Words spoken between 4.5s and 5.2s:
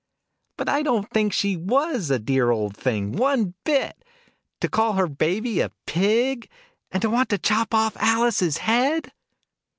To call her